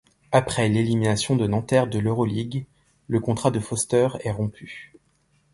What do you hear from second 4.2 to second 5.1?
est rompu.